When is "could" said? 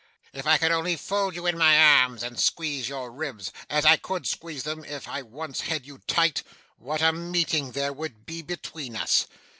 0.57-0.71, 3.97-4.25